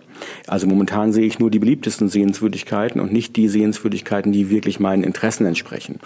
[0.46, 5.02] Also momentan sehe ich nur die beliebtesten Sehenswürdigkeiten und nicht die Sehenswürdigkeiten, die wirklich meinen
[5.02, 5.98] Interessen entsprechen.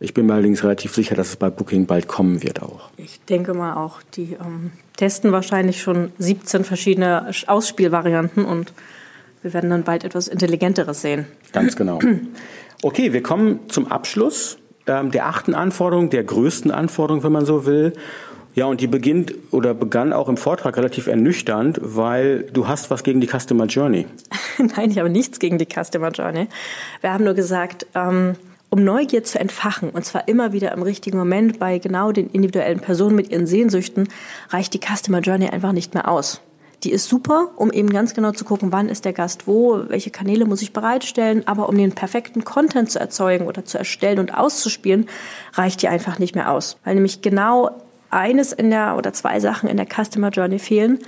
[0.00, 2.90] Ich bin mir allerdings relativ sicher, dass es bei Booking bald kommen wird auch.
[2.96, 4.00] Ich denke mal auch.
[4.14, 8.72] Die ähm, testen wahrscheinlich schon 17 verschiedene Ausspielvarianten und
[9.42, 11.26] wir werden dann bald etwas Intelligenteres sehen.
[11.52, 11.98] Ganz genau.
[12.80, 14.56] Okay, wir kommen zum Abschluss
[14.86, 17.92] ähm, der achten Anforderung, der größten Anforderung, wenn man so will.
[18.54, 23.02] Ja, und die beginnt oder begann auch im Vortrag relativ ernüchternd, weil du hast was
[23.02, 24.06] gegen die Customer Journey.
[24.58, 26.46] Nein, ich habe nichts gegen die Customer Journey.
[27.00, 28.36] Wir haben nur gesagt, ähm,
[28.70, 32.80] um Neugier zu entfachen, und zwar immer wieder im richtigen Moment bei genau den individuellen
[32.80, 34.08] Personen mit ihren Sehnsüchten,
[34.50, 36.40] reicht die Customer Journey einfach nicht mehr aus.
[36.84, 40.10] Die ist super, um eben ganz genau zu gucken, wann ist der Gast wo, welche
[40.10, 44.36] Kanäle muss ich bereitstellen, aber um den perfekten Content zu erzeugen oder zu erstellen und
[44.36, 45.08] auszuspielen,
[45.54, 46.76] reicht die einfach nicht mehr aus.
[46.84, 47.70] Weil nämlich genau
[48.10, 51.00] eines in der oder zwei Sachen in der Customer Journey fehlen,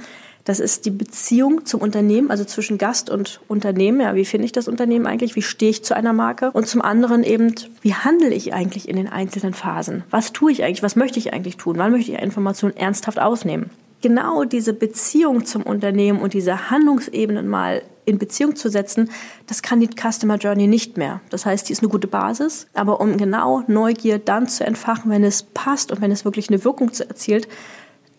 [0.50, 4.00] das ist die Beziehung zum Unternehmen, also zwischen Gast und Unternehmen.
[4.00, 5.36] Ja, wie finde ich das Unternehmen eigentlich?
[5.36, 6.50] Wie stehe ich zu einer Marke?
[6.50, 10.02] Und zum anderen eben, wie handle ich eigentlich in den einzelnen Phasen?
[10.10, 10.82] Was tue ich eigentlich?
[10.82, 11.78] Was möchte ich eigentlich tun?
[11.78, 13.70] Wann möchte ich Informationen ernsthaft aufnehmen?
[14.02, 19.08] Genau diese Beziehung zum Unternehmen und diese Handlungsebenen mal in Beziehung zu setzen,
[19.46, 21.20] das kann die Customer Journey nicht mehr.
[21.30, 25.22] Das heißt, die ist eine gute Basis, aber um genau Neugier dann zu entfachen, wenn
[25.22, 27.46] es passt und wenn es wirklich eine Wirkung erzielt,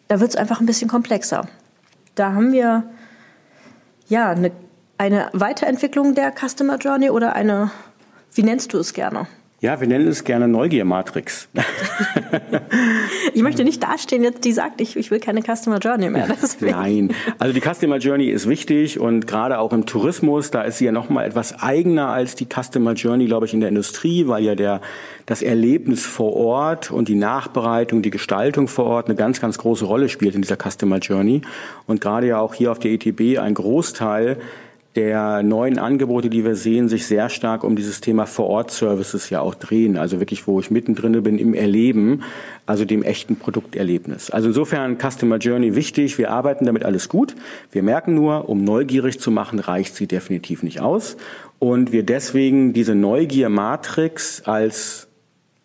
[0.08, 1.50] da wird es einfach ein bisschen komplexer
[2.16, 2.84] da haben wir
[4.08, 4.52] ja eine,
[4.98, 7.72] eine Weiterentwicklung der Customer Journey oder eine,
[8.34, 9.28] wie nennst du es gerne?
[9.62, 11.48] Ja, wir nennen es gerne Neugiermatrix.
[13.36, 16.28] ich möchte nicht dastehen jetzt, die sagt, ich, ich will keine Customer Journey mehr.
[16.42, 16.72] Deswegen.
[16.72, 20.86] Nein, also die Customer Journey ist wichtig und gerade auch im Tourismus, da ist sie
[20.86, 24.56] ja nochmal etwas eigener als die Customer Journey, glaube ich, in der Industrie, weil ja
[24.56, 24.82] der,
[25.28, 29.86] das Erlebnis vor Ort und die Nachbereitung, die Gestaltung vor Ort eine ganz, ganz große
[29.86, 31.42] Rolle spielt in dieser Customer Journey.
[31.86, 34.40] Und gerade ja auch hier auf der ETB ein Großteil
[34.96, 39.56] der neuen Angebote, die wir sehen, sich sehr stark um dieses Thema Vor-Ort-Services ja auch
[39.56, 39.96] drehen.
[39.96, 42.24] Also wirklich, wo ich mittendrin bin im Erleben,
[42.66, 44.32] also dem echten Produkterlebnis.
[44.32, 46.18] Also insofern Customer Journey wichtig.
[46.18, 47.36] Wir arbeiten damit alles gut.
[47.72, 51.16] Wir merken nur, um neugierig zu machen, reicht sie definitiv nicht aus.
[51.60, 55.08] Und wir deswegen diese Neugier-Matrix als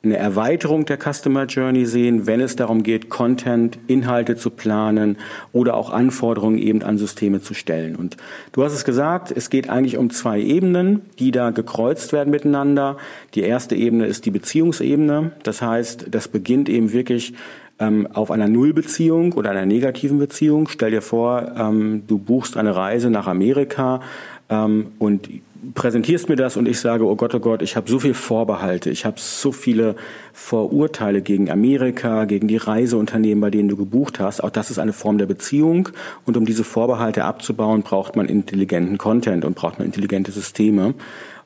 [0.06, 5.18] eine Erweiterung der Customer Journey sehen, wenn es darum geht, Content, Inhalte zu planen
[5.52, 7.96] oder auch Anforderungen eben an Systeme zu stellen.
[7.96, 8.16] Und
[8.52, 12.96] du hast es gesagt, es geht eigentlich um zwei Ebenen, die da gekreuzt werden miteinander.
[13.34, 15.32] Die erste Ebene ist die Beziehungsebene.
[15.42, 17.34] Das heißt, das beginnt eben wirklich
[17.78, 20.68] ähm, auf einer Nullbeziehung oder einer negativen Beziehung.
[20.68, 24.00] Stell dir vor, ähm, du buchst eine Reise nach Amerika
[24.48, 25.28] ähm, und
[25.74, 28.90] präsentierst mir das und ich sage, oh Gott, oh Gott, ich habe so viel Vorbehalte,
[28.90, 29.96] ich habe so viele
[30.32, 34.42] Vorurteile gegen Amerika, gegen die Reiseunternehmen, bei denen du gebucht hast.
[34.44, 35.88] Auch das ist eine Form der Beziehung
[36.24, 40.94] und um diese Vorbehalte abzubauen, braucht man intelligenten Content und braucht man intelligente Systeme.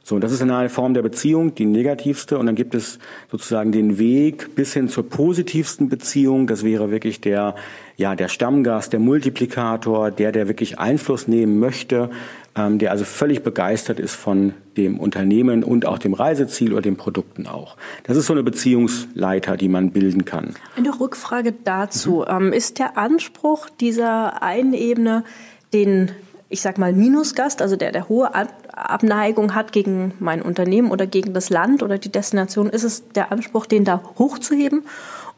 [0.03, 2.39] So, das ist eine Form der Beziehung, die negativste.
[2.39, 2.99] Und dann gibt es
[3.31, 6.47] sozusagen den Weg bis hin zur positivsten Beziehung.
[6.47, 7.55] Das wäre wirklich der,
[7.97, 12.11] ja, der Stammgast, der Multiplikator, der, der wirklich Einfluss nehmen möchte,
[12.57, 17.47] der also völlig begeistert ist von dem Unternehmen und auch dem Reiseziel oder den Produkten
[17.47, 17.77] auch.
[18.05, 20.55] Das ist so eine Beziehungsleiter, die man bilden kann.
[20.77, 22.25] Eine Rückfrage dazu.
[22.29, 22.47] Mhm.
[22.47, 25.25] Ähm, ist der Anspruch dieser einen Ebene,
[25.73, 26.11] den
[26.53, 28.29] ich sag mal, Minusgast, also der, der hohe
[28.75, 33.31] Abneigung hat gegen mein Unternehmen oder gegen das Land oder die Destination, ist es der
[33.31, 34.83] Anspruch, den da hochzuheben?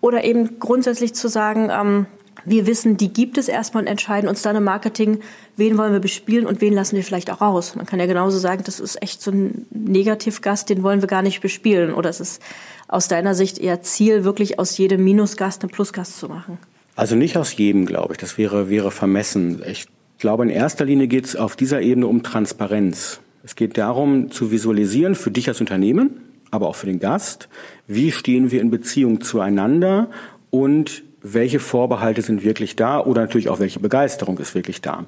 [0.00, 2.06] Oder eben grundsätzlich zu sagen, ähm,
[2.44, 5.20] wir wissen, die gibt es erstmal und entscheiden uns dann im Marketing,
[5.56, 7.74] wen wollen wir bespielen und wen lassen wir vielleicht auch raus.
[7.76, 11.22] Man kann ja genauso sagen, das ist echt so ein Negativgast, den wollen wir gar
[11.22, 11.92] nicht bespielen.
[11.92, 12.42] Oder es ist
[12.88, 16.58] aus deiner Sicht eher Ziel, wirklich aus jedem Minusgast einen Plusgast zu machen?
[16.96, 18.18] Also nicht aus jedem, glaube ich.
[18.18, 19.62] Das wäre, wäre vermessen.
[19.66, 19.86] Ich
[20.18, 23.20] glaube, in erster Linie geht es auf dieser Ebene um Transparenz.
[23.44, 27.48] Es geht darum, zu visualisieren für dich als Unternehmen, aber auch für den Gast,
[27.86, 30.10] wie stehen wir in Beziehung zueinander
[30.50, 35.04] und welche Vorbehalte sind wirklich da oder natürlich auch welche Begeisterung ist wirklich da.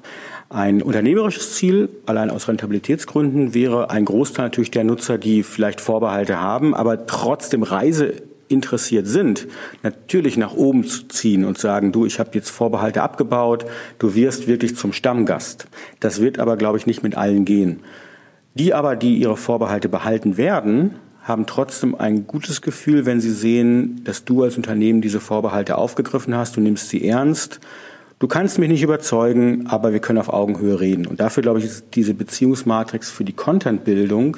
[0.49, 6.39] Ein unternehmerisches Ziel, allein aus Rentabilitätsgründen, wäre ein Großteil natürlich der Nutzer, die vielleicht Vorbehalte
[6.39, 8.13] haben, aber trotzdem Reise
[8.47, 9.47] interessiert sind,
[9.81, 13.65] natürlich nach oben zu ziehen und sagen, du, ich habe jetzt Vorbehalte abgebaut,
[13.97, 15.67] du wirst wirklich zum Stammgast.
[15.99, 17.81] Das wird aber, glaube ich, nicht mit allen gehen.
[18.53, 24.01] Die aber, die ihre Vorbehalte behalten werden, haben trotzdem ein gutes Gefühl, wenn sie sehen,
[24.03, 27.59] dass du als Unternehmen diese Vorbehalte aufgegriffen hast, du nimmst sie ernst.
[28.19, 31.07] Du kannst mich nicht überzeugen, aber wir können auf Augenhöhe reden.
[31.07, 34.37] Und dafür, glaube ich, ist diese Beziehungsmatrix für die Contentbildung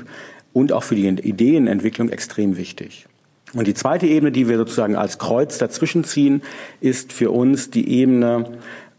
[0.54, 3.06] und auch für die Ideenentwicklung extrem wichtig.
[3.54, 6.42] Und die zweite Ebene, die wir sozusagen als Kreuz dazwischen ziehen,
[6.80, 8.46] ist für uns die Ebene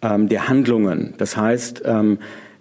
[0.03, 1.14] ähm, der Handlungen.
[1.16, 2.18] Das heißt, ähm,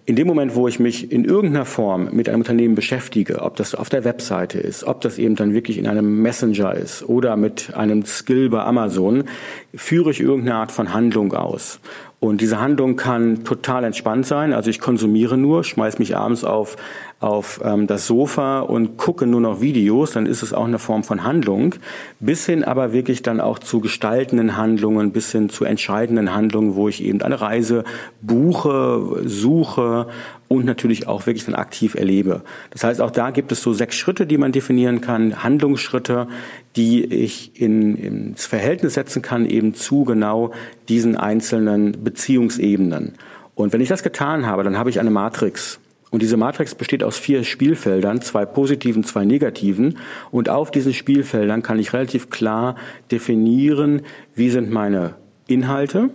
[0.08, 3.74] in dem Moment, wo ich mich in irgendeiner Form mit einem Unternehmen beschäftige, ob das
[3.74, 7.74] auf der Webseite ist, ob das eben dann wirklich in einem Messenger ist oder mit
[7.74, 9.24] einem Skill bei Amazon,
[9.74, 11.78] führe ich irgendeine Art von Handlung aus.
[12.20, 14.52] Und diese Handlung kann total entspannt sein.
[14.52, 16.76] Also ich konsumiere nur, schmeiß mich abends auf,
[17.20, 21.04] auf ähm, das Sofa und gucke nur noch Videos, dann ist es auch eine Form
[21.04, 21.76] von Handlung.
[22.18, 26.88] Bis hin aber wirklich dann auch zu gestaltenden Handlungen, bis hin zu entscheidenden Handlungen, wo
[26.88, 27.84] ich eben eine Reise
[28.20, 30.08] buche, suche
[30.48, 32.42] und natürlich auch wirklich dann aktiv erlebe.
[32.70, 36.26] Das heißt, auch da gibt es so sechs Schritte, die man definieren kann, Handlungsschritte,
[36.74, 40.52] die ich in, ins Verhältnis setzen kann eben zu genau
[40.88, 43.14] diesen einzelnen Beziehungsebenen.
[43.54, 45.80] Und wenn ich das getan habe, dann habe ich eine Matrix.
[46.10, 49.98] Und diese Matrix besteht aus vier Spielfeldern, zwei positiven, zwei negativen.
[50.30, 52.76] Und auf diesen Spielfeldern kann ich relativ klar
[53.10, 54.02] definieren,
[54.34, 56.10] wie sind meine Inhalte,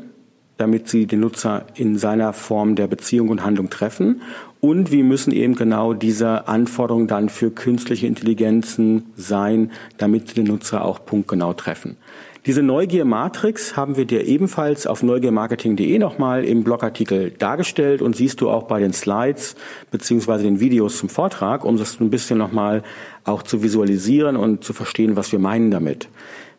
[0.57, 4.21] damit sie den Nutzer in seiner Form der Beziehung und Handlung treffen.
[4.59, 10.45] Und wie müssen eben genau diese Anforderungen dann für künstliche Intelligenzen sein, damit sie den
[10.45, 11.97] Nutzer auch punktgenau treffen.
[12.45, 18.49] Diese Neugier-Matrix haben wir dir ebenfalls auf neugiermarketing.de nochmal im Blogartikel dargestellt und siehst du
[18.49, 19.55] auch bei den Slides
[19.91, 22.83] beziehungsweise den Videos zum Vortrag, um das ein bisschen nochmal
[23.23, 26.09] auch zu visualisieren und zu verstehen, was wir meinen damit.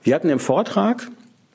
[0.02, 1.07] Wir hatten im Vortrag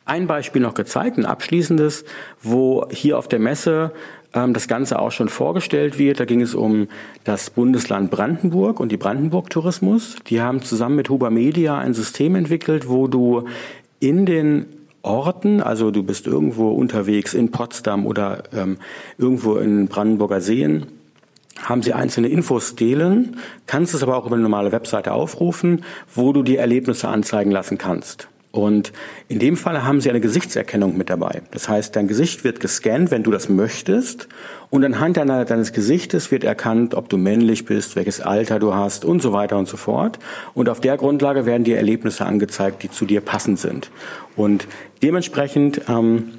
[0.10, 2.06] ein Beispiel noch gezeigt, ein abschließendes,
[2.42, 3.92] wo hier auf der Messe
[4.34, 6.20] ähm, das Ganze auch schon vorgestellt wird.
[6.20, 6.88] Da ging es um
[7.24, 10.16] das Bundesland Brandenburg und die Brandenburg Tourismus.
[10.28, 13.46] Die haben zusammen mit Huber Media ein System entwickelt, wo du
[14.00, 14.66] in den
[15.02, 18.78] Orten, also du bist irgendwo unterwegs in Potsdam oder ähm,
[19.18, 20.88] irgendwo in Brandenburger Seen,
[21.62, 26.44] haben sie einzelne Infostelen, kannst es aber auch über eine normale Webseite aufrufen, wo du
[26.44, 28.28] die Erlebnisse anzeigen lassen kannst.
[28.52, 28.94] Und
[29.28, 31.44] in dem Fall haben sie eine Gesichtserkennung mit dabei.
[31.52, 34.28] Das heißt, dein Gesicht wird gescannt, wenn du das möchtest.
[34.72, 39.06] Und anhand deiner, deines Gesichtes wird erkannt, ob du männlich bist, welches Alter du hast
[39.06, 40.18] und so weiter und so fort.
[40.56, 43.92] Und auf der Grundlage werden dir Erlebnisse angezeigt, die zu dir passend sind.
[44.36, 44.68] Und
[45.04, 46.30] dementsprechend ähm,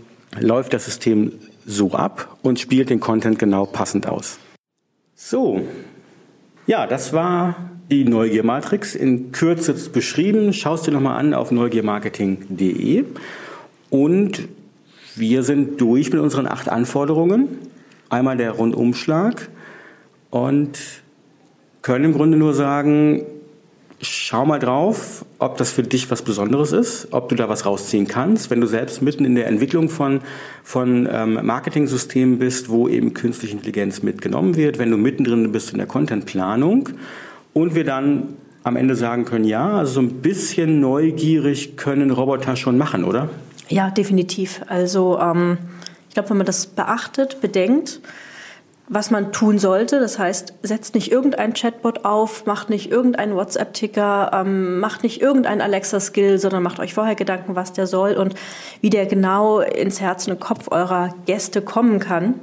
[0.40, 1.32] läuft das System
[1.64, 4.38] so ab und spielt den Content genau passend aus.
[5.14, 5.62] So,
[6.66, 10.52] ja, das war die Neugiermatrix in Kürze beschrieben.
[10.52, 13.04] Schaust dir nochmal an auf neugiermarketing.de.
[13.90, 14.48] Und
[15.16, 17.48] wir sind durch mit unseren acht Anforderungen.
[18.08, 19.48] Einmal der Rundumschlag
[20.30, 20.78] und
[21.82, 23.22] können im Grunde nur sagen,
[24.00, 28.06] schau mal drauf, ob das für dich was Besonderes ist, ob du da was rausziehen
[28.06, 28.50] kannst.
[28.50, 30.20] Wenn du selbst mitten in der Entwicklung von,
[30.62, 35.78] von ähm, Marketing-Systemen bist, wo eben künstliche Intelligenz mitgenommen wird, wenn du mittendrin bist in
[35.78, 36.90] der Contentplanung
[37.52, 42.56] und wir dann am Ende sagen können, ja, also so ein bisschen neugierig können Roboter
[42.56, 43.28] schon machen, oder?
[43.68, 44.60] Ja, definitiv.
[44.68, 45.58] Also ähm,
[46.08, 48.00] ich glaube, wenn man das beachtet, bedenkt,
[48.88, 50.00] was man tun sollte.
[50.00, 55.60] Das heißt, setzt nicht irgendein Chatbot auf, macht nicht irgendeinen WhatsApp-Ticker, ähm, macht nicht irgendein
[55.60, 58.34] Alexa-Skill, sondern macht euch vorher Gedanken, was der soll und
[58.80, 62.34] wie der genau ins Herz und Kopf eurer Gäste kommen kann.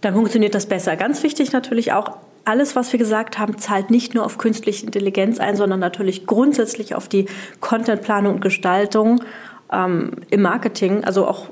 [0.00, 0.96] Dann funktioniert das besser.
[0.96, 2.16] Ganz wichtig natürlich auch,
[2.48, 6.94] alles, was wir gesagt haben, zahlt nicht nur auf künstliche Intelligenz ein, sondern natürlich grundsätzlich
[6.94, 7.26] auf die
[7.60, 9.22] Contentplanung und Gestaltung
[9.70, 11.04] ähm, im Marketing.
[11.04, 11.50] Also auch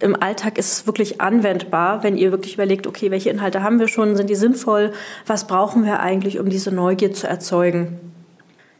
[0.00, 3.86] im Alltag ist es wirklich anwendbar, wenn ihr wirklich überlegt, okay, welche Inhalte haben wir
[3.86, 4.92] schon, sind die sinnvoll,
[5.24, 8.00] was brauchen wir eigentlich, um diese Neugier zu erzeugen.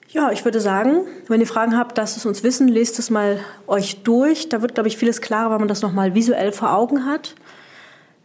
[0.08, 3.38] Ja, ich würde sagen, wenn ihr Fragen habt, lasst es uns wissen, lest es mal
[3.66, 4.48] euch durch.
[4.48, 7.34] Da wird, glaube ich, vieles klarer, weil man das nochmal visuell vor Augen hat.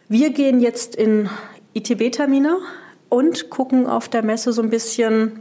[0.07, 1.29] Wir gehen jetzt in
[1.73, 2.57] ITB-Termine
[3.09, 5.39] und gucken auf der Messe so ein bisschen,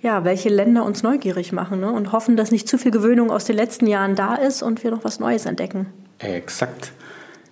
[0.00, 1.90] ja, welche Länder uns neugierig machen ne?
[1.90, 4.90] und hoffen, dass nicht zu viel Gewöhnung aus den letzten Jahren da ist und wir
[4.90, 5.86] noch was Neues entdecken.
[6.18, 6.92] Exakt.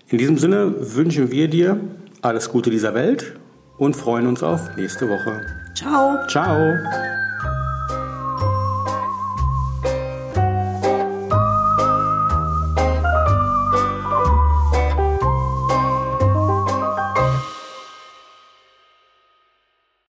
[0.09, 1.81] In diesem Sinne wünschen wir dir
[2.23, 3.37] alles Gute dieser Welt
[3.79, 5.41] und freuen uns auf nächste Woche.
[5.75, 6.19] Ciao.
[6.29, 7.30] Ciao.